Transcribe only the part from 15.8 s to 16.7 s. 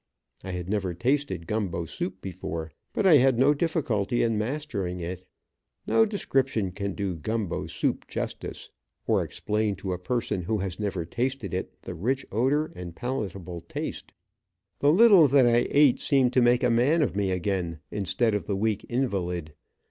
seemed to make